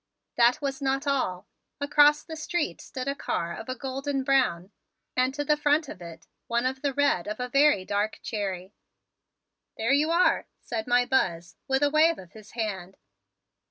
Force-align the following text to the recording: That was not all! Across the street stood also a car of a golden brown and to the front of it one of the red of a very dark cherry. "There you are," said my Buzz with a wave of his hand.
That 0.35 0.63
was 0.63 0.81
not 0.81 1.05
all! 1.05 1.45
Across 1.79 2.23
the 2.23 2.35
street 2.35 2.81
stood 2.81 3.07
also 3.07 3.11
a 3.11 3.15
car 3.23 3.55
of 3.55 3.69
a 3.69 3.75
golden 3.75 4.23
brown 4.23 4.71
and 5.15 5.31
to 5.35 5.45
the 5.45 5.55
front 5.55 5.87
of 5.89 6.01
it 6.01 6.25
one 6.47 6.65
of 6.65 6.81
the 6.81 6.91
red 6.91 7.27
of 7.27 7.39
a 7.39 7.47
very 7.47 7.85
dark 7.85 8.19
cherry. 8.23 8.73
"There 9.77 9.93
you 9.93 10.09
are," 10.09 10.47
said 10.59 10.87
my 10.87 11.05
Buzz 11.05 11.55
with 11.67 11.83
a 11.83 11.91
wave 11.91 12.17
of 12.17 12.31
his 12.31 12.53
hand. 12.53 12.97